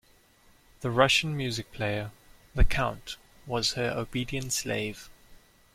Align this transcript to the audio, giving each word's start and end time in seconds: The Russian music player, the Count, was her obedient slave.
The 0.79 0.89
Russian 0.89 1.37
music 1.37 1.71
player, 1.71 2.09
the 2.55 2.65
Count, 2.65 3.17
was 3.45 3.73
her 3.73 3.91
obedient 3.95 4.51
slave. 4.51 5.11